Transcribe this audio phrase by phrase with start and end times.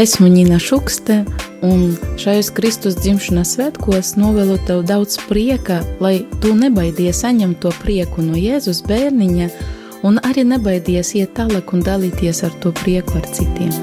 [0.00, 1.24] Esmu Nina Šukste,
[1.62, 8.24] un šajos Kristus dzimšanas svētkos novēlu tev daudz prieka, lai tu nebaidies saņemt to prieku
[8.24, 9.50] no Jēzus bērniņa,
[10.08, 13.74] un arī nebaidies iet tālāk un dalīties ar to prieku ar citiem.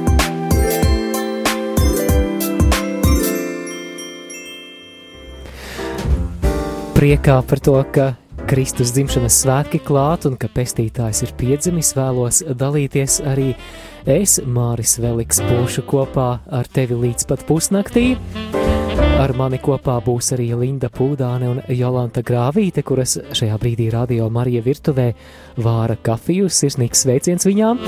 [6.97, 8.15] Priekā par to, ka
[8.47, 13.51] Kristus dzimšanas svētki klāt un ka pestītājs ir piedzimis, vēlos dalīties arī
[14.07, 18.15] es, Māris Veliks, būšu kopā ar tevi līdz pat pusnaktī.
[19.17, 24.63] Ar mani kopā būs arī Linda Pūdāne un Jolanta Grāvīte, kuras šajā brīdī radio Marija
[24.65, 25.09] virtuvē
[25.59, 27.81] vāra kafiju, sirsnīgs sveiciens viņām.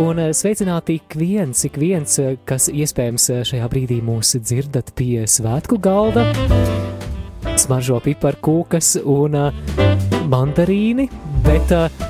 [0.00, 2.16] Un sveicināti ik viens, ik viens,
[2.48, 6.30] kas iespējams šajā brīdī mūs dzirdat pie svētku galda
[7.60, 9.36] smaržo piparkūkas un
[10.30, 11.10] mandarīni,
[11.44, 12.09] bet uh,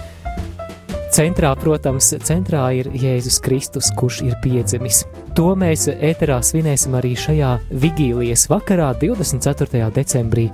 [1.14, 5.04] centrā, protams, centrā ir Jēzus Kristus, kurš ir piedzimis.
[5.38, 9.90] To mēs ēterā svinēsim arī šajā vigīlijas vakarā, 24.
[9.94, 10.48] decembrī,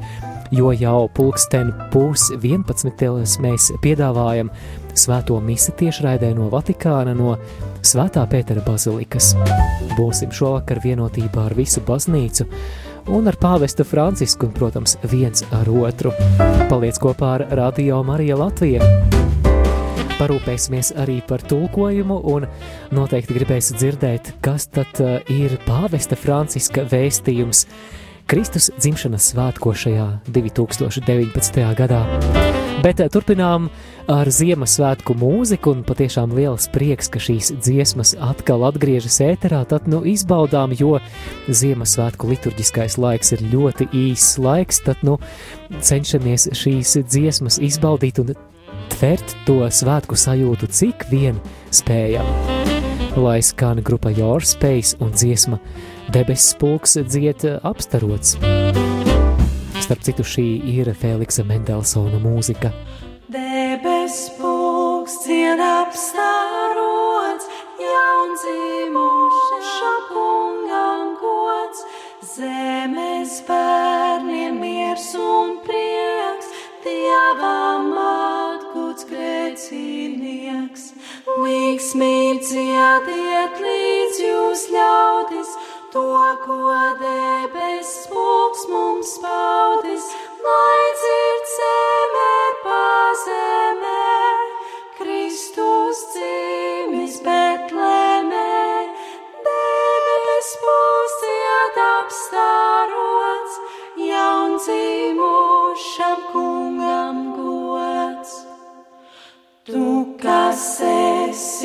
[0.55, 3.07] jo jau pulksten pūs 11.
[3.43, 4.51] mēs piedāvājam
[4.97, 7.37] svēto misi tiešraidē no Vatikāna no
[7.87, 9.35] Svētā Pētera bazilikas.
[9.97, 12.49] Būsim šovakar vienotībā ar visu baznīcu,
[13.13, 16.15] un ar pāvestu Francisku, un, protams, viens ar otru.
[16.71, 19.16] Paliec kopā ar Radio Marija Latvija.
[20.17, 22.47] Parūpēsimies arī par tulkojumu, un
[22.97, 27.67] noteikti gribēsi dzirdēt, kas tad uh, ir pāvesta Franciska vēstījums
[28.27, 31.61] Kristus dzimšanas svētko šajā 2019.
[31.77, 32.01] gadā.
[32.81, 33.69] Bet uh, turpinām
[34.09, 40.01] ar Ziemassvētku mūziku, un patiešām liels prieks, ka šīs dziesmas atkal atgriežas ēterā, tad nu
[40.09, 40.97] izbaudām, jo
[41.53, 45.21] Ziemassvētku liturģiskais laiks ir ļoti īss laiks, tad nu
[45.77, 48.33] cenšamies šīs dziesmas izbaudīt un
[48.93, 51.41] tvert to svētku sajūtu, cik vien
[51.75, 52.27] spējam.
[53.17, 55.57] Lai skan grupa Your Space un dziesma
[56.13, 58.37] Debesis pulks dziet apstarots.
[59.83, 62.71] Starp citu, šī ir Feliksa Mendelsona mūzika.
[63.33, 67.49] Debes pūks cien apstārots,
[67.83, 71.83] jaundzimuša kungam gods,
[72.37, 73.76] zemes bērniem
[81.87, 85.47] Līgsmīgi dziediet līdz jūs ļaudis,
[85.93, 86.03] to,
[86.43, 90.03] ko debes pūks mums paudis,
[90.43, 94.03] lai dzird zemē pazemē,
[94.99, 98.51] Kristus dzīvis Betlēmē,
[99.47, 103.55] debes pusiet apstārots,
[104.11, 108.35] jaundzīmušam kungam gods.
[109.71, 109.87] Tu,
[110.19, 110.96] kas esi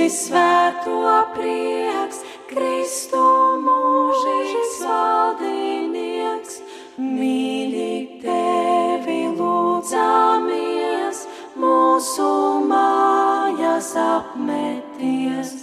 [0.10, 0.98] svēto
[1.36, 3.22] prieks, Kristu
[3.66, 6.56] mūžīgs valdinieks,
[6.98, 11.22] mīļi tevi lūdzamies,
[11.62, 12.30] mūsu
[12.72, 15.54] mājas apmeties.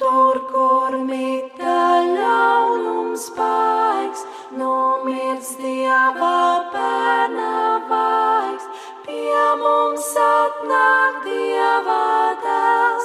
[0.00, 1.76] Tur, kur mīta
[2.08, 4.24] ļaunums baigs,
[4.58, 6.36] nomirst dieva
[6.72, 7.52] bērna
[7.92, 8.66] vaigs,
[9.06, 11.44] pie mums atnāk dēls,
[12.44, 13.03] Jēzus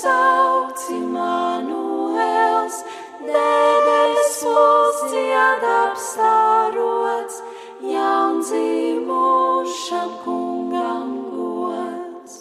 [0.00, 2.76] sauc Immanuels
[3.20, 7.36] debes mūsdiet apstārots,
[7.84, 12.34] jaundzīvošam kungam gods.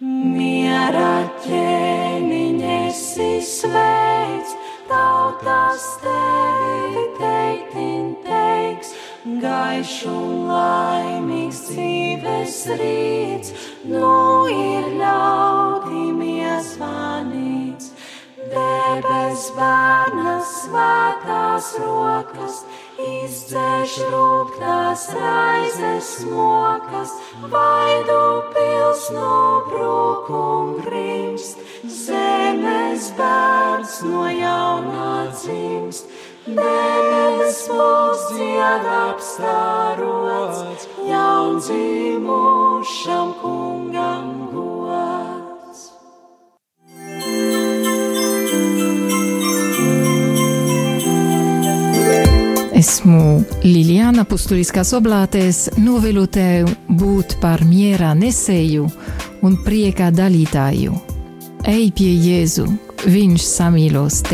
[0.00, 3.02] Miera ķēniņš
[3.50, 4.48] sveic,
[4.88, 8.88] tautas tevi teiktin teiks,
[9.44, 13.52] gaišs un laimīgs dzīves rīts,
[13.92, 14.14] nu
[14.54, 15.53] ir ļaudīm
[19.56, 22.54] bērna svētās rokas,
[23.04, 27.10] izdzēš rūktās raizes mokas,
[27.52, 28.24] vaidu
[28.54, 29.38] pils no
[29.70, 31.56] brūkum grimst,
[32.00, 36.04] zemes bērns no jaunā dzimst.
[36.44, 43.53] Debes mūs dzied apstārots, jaundzīmušam kungam
[53.04, 58.86] Esmu Liliana Pustuliskās oblātēs, novēlu tev būt par mierā nesēju
[59.44, 60.96] un priekā dalītāju.
[61.68, 62.64] Ej pie Jēzu,
[63.04, 64.24] viņš samīlos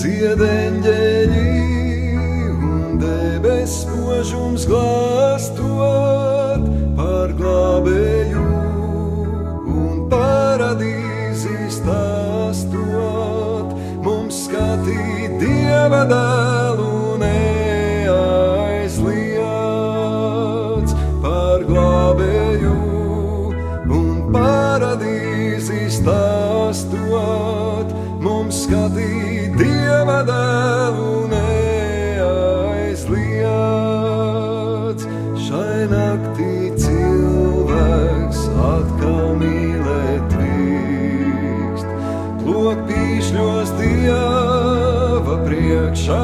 [0.00, 1.48] Dziedeņģeļi
[2.64, 6.64] un debes spožums glāstot
[6.96, 8.44] par glābēju
[9.74, 13.76] un paradīzi stāstot
[14.06, 16.49] mums skatīt dieva dārbu.
[42.70, 46.22] Klok pīšļos Dieva priekšā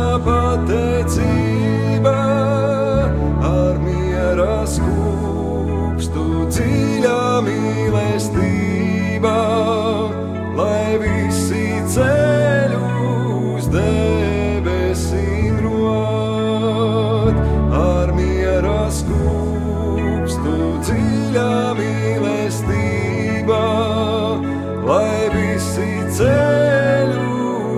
[24.97, 27.25] lai visi ceļu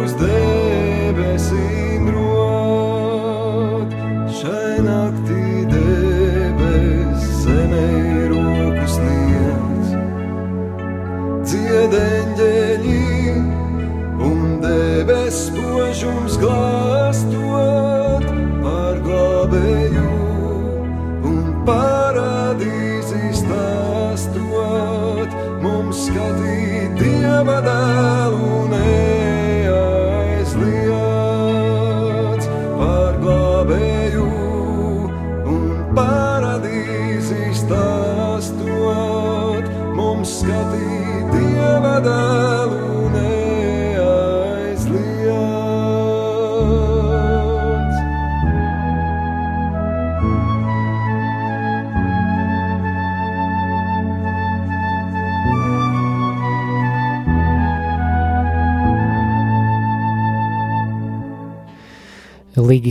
[0.05, 3.97] uz debesīm rot.
[4.39, 7.89] Šai naktī debes zemē
[8.35, 9.97] roku sniedz,
[11.49, 12.18] dziedeņģeļi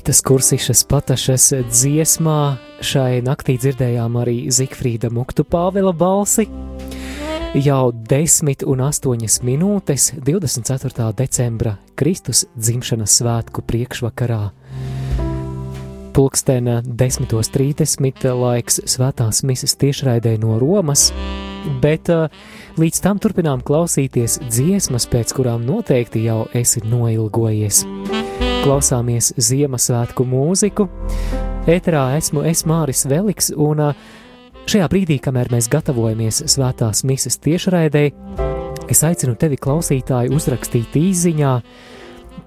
[0.08, 6.46] Līgitas kursišas patašas dziesmā šai naktī dzirdējām arī Zikfrīda Muktu Pāvela balsi.
[7.60, 11.10] Jau 10 un 8 minūtes 24.
[11.12, 14.40] decembra Kristus dzimšanas svētku priekšvakarā.
[16.16, 21.10] Pulkstena 10.30 laiks svētās misas tiešraidē no Romas,
[21.84, 22.32] bet uh,
[22.80, 27.84] līdz tam turpinām klausīties dziesmas, pēc kurām noteikti jau esi noilgojies
[28.64, 30.88] klausāmies Ziemassvētku mūziku.
[31.70, 33.82] Eterā esmu es Māris Veliks, un
[34.70, 38.04] šajā brīdī, kamēr mēs gatavojamies svētās mises tiešraidē,
[38.92, 41.54] es aicinu tevi klausītāju uzrakstīt īziņā,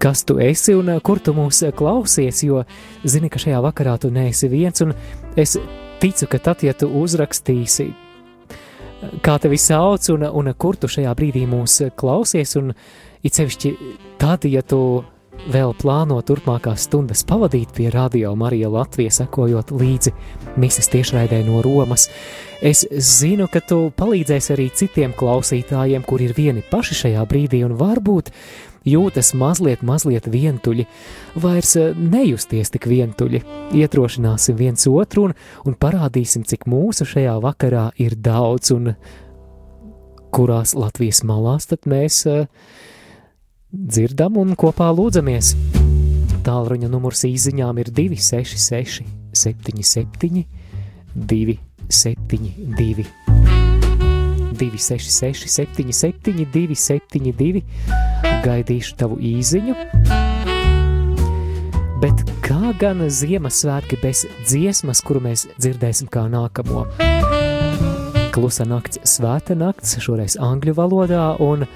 [0.01, 2.65] kas tu esi un kur tu mūs klausies, jo
[3.05, 4.95] zini, ka šajā vakarā tu neesi viens, un
[5.37, 5.57] es
[6.01, 7.91] ticu, ka tad, ja tu uzrakstīsi,
[9.25, 12.75] kā tevi sauc un, un kur tu šajā brīdī mūs klausies, un
[13.23, 13.75] it sevišķi
[14.21, 15.03] tad, ja tu
[15.49, 20.13] vēl plāno turpmākās stundas pavadīt pie Radio Marija Latvijas, sekojot līdzi
[20.61, 22.09] misijas tiešraidē no Romas.
[22.61, 27.79] Es zinu, ka tu palīdzēsi arī citiem klausītājiem, kur ir vieni paši šajā brīdī un
[27.81, 28.29] varbūt
[28.89, 30.87] jūtas mazliet, mazliet vientuļi,
[31.41, 33.43] vairs eh, nejusties tik vientuļi.
[33.81, 38.95] Ietrošināsim viens otru un, un parādīsim, cik mūsu šajā vakarā ir daudz un
[40.31, 42.47] kurās Latvijas malās tad mēs uh,
[43.73, 45.55] dzirdam un kopā lūdzamies.
[46.47, 49.05] Tālruņa numurs īsiņām ir 266,
[49.37, 50.45] 77,
[51.15, 53.07] 272.
[54.61, 57.63] 266, 77, 272.
[58.45, 59.75] Gaidīšu tavu īsiņu.
[62.01, 66.87] Bet kā gan Ziemassvētki bez dziesmas, kuru mēs dzirdēsim kā nākamo?
[68.33, 71.67] Klusa nakts, svēta nakts, šoreiz angļu valodā, un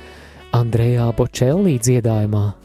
[0.54, 2.63] Andrejā Bočellī dziedājumā.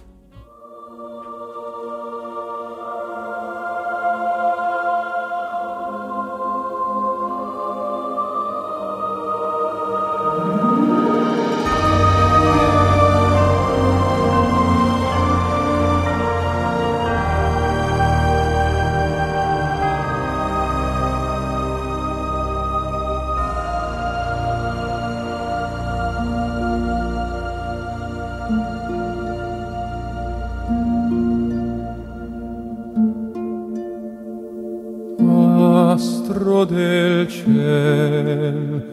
[36.30, 38.84] Astro del ciel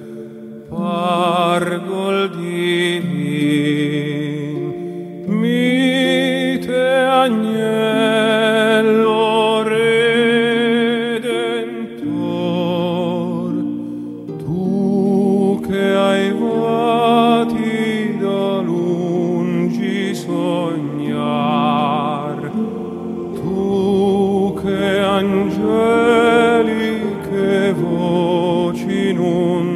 [0.70, 3.85] pargol divin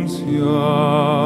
[0.09, 1.20] your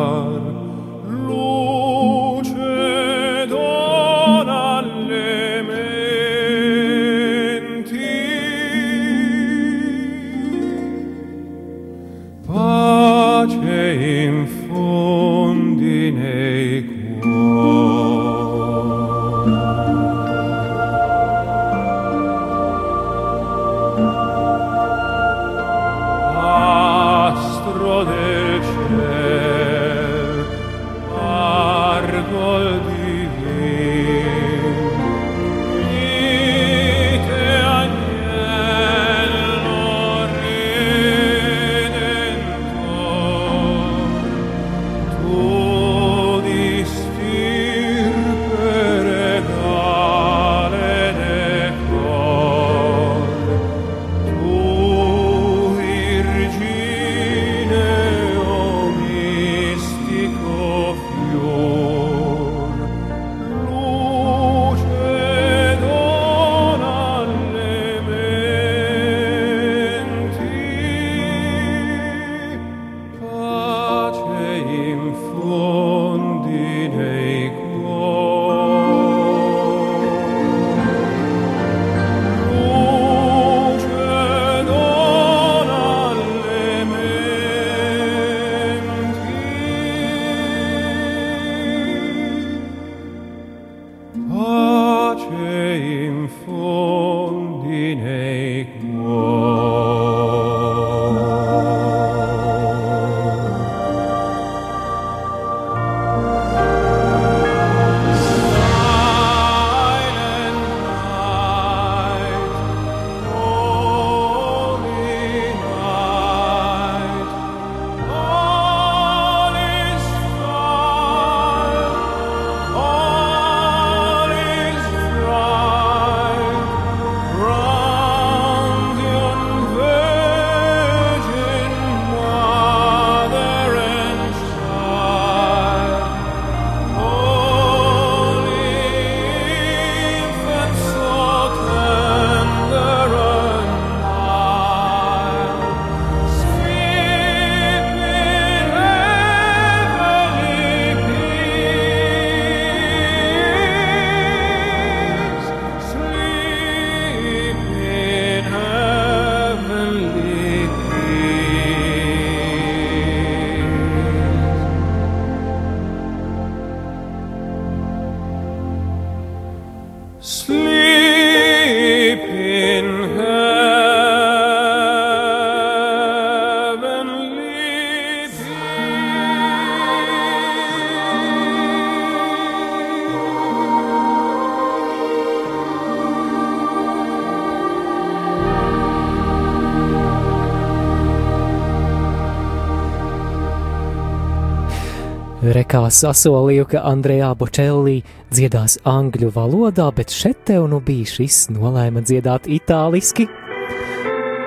[195.44, 197.98] Rekā sasolīju, ka Andrejā Bočellī
[198.32, 203.26] dziedās angļu valodā, bet šeit tev nu bija šis nolēma dziedāt itāliski.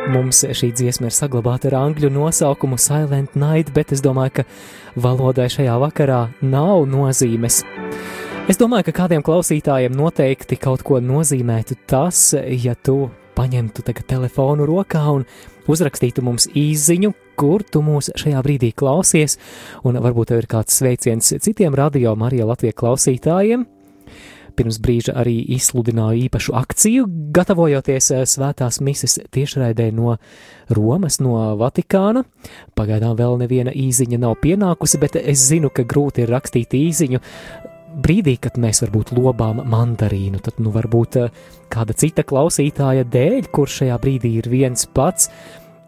[0.10, 4.48] Mums šī dziesma ir saglabāta ar angļu nosaukumu Silent Night, bet es domāju, ka
[4.98, 7.62] valodai šajā vakarā nav nozīmes.
[8.50, 13.04] Es domāju, ka kādiem klausītājiem noteikti kaut ko nozīmētu tas, ja tu
[13.38, 15.30] paņemtu telefonu rokā un
[15.70, 19.38] uzrakstītu mums īziņu, kur tu mūs šajā brīdī klausies,
[19.86, 23.68] un varbūt tev ir kāds sveiciens citiem radio Marija Latvijas klausītājiem.
[24.58, 30.16] Pirms brīža arī izsludināju īpašu akciju, gatavojoties eh, svētās mises tiešraidē no
[30.74, 32.24] Romas, no Vatikāna.
[32.78, 37.22] Pagaidām vēl neviena īziņa nav pienākusi, bet es zinu, ka grūti ir rakstīt īziņu
[38.02, 43.84] brīdī, kad mēs varbūt lobām mandarīnu, tad nu varbūt eh, kāda cita klausītāja dēļ, kurš
[43.84, 45.30] šajā brīdī ir viens pats,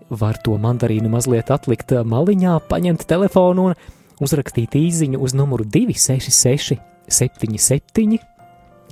[0.10, 3.76] var to mandarīnu mazliet atlikt eh, maliņā, paņemt telefonu un
[4.20, 8.20] uzrakstīt īziņu uz numuru 266 77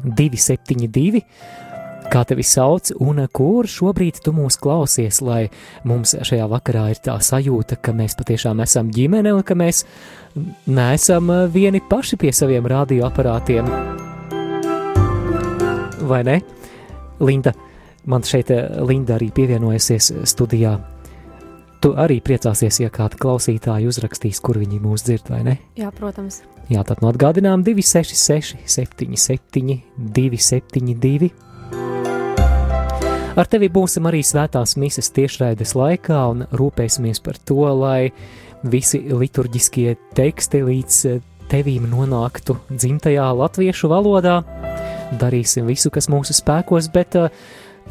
[0.03, 1.24] 272
[2.07, 5.47] kā tevi sauc un kur šobrīd tu mūs klausies, lai
[5.88, 9.83] mums šajā vakarā ir tā sajūta, ka mēs patiešām esam ģimene un ka mēs
[10.67, 13.71] neesam vieni paši pie saviem radioaparātiem.
[16.07, 16.39] Vai ne?
[17.19, 17.51] Linda,
[18.05, 18.53] man šeit
[18.88, 20.77] Linda arī pievienojusies studijā.
[21.77, 25.57] Tu arī priecāsies, ja kāda klausītāja uzrakstīs, kur viņi mūs dzird, vai ne?
[25.77, 26.41] Jā, protams.
[26.74, 29.77] Jā, tad no atgādinām 266, 77,
[30.17, 31.29] 272.
[33.38, 38.10] Ar tevi būsim arī svētās mises tiešraides laikā un rūpēsimies par to, lai
[38.65, 40.98] visi liturģiskie teksti līdz
[41.51, 44.39] tevīm nonāktu dzimtajā latviešu valodā.
[45.22, 47.29] Darīsim visu, kas mūsu spēkos, bet uh,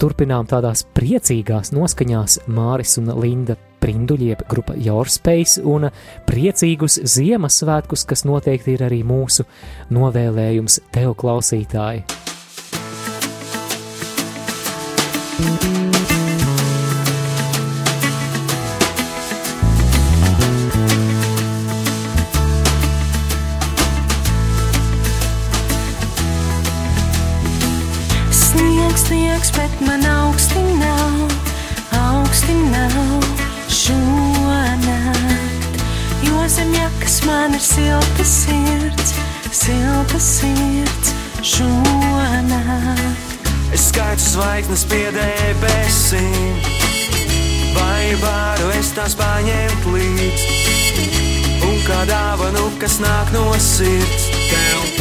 [0.03, 5.87] turpinām tādās priecīgās noskaņās Māris un Linda Prinduļieba grupa Yourspējas un
[6.27, 9.47] priecīgus Ziemassvētkus, kas noteikti ir arī mūsu
[9.95, 12.03] novēlējums tev klausītāji.
[15.37, 15.96] Sniegs,
[52.81, 54.96] kas nāk no sirds, tev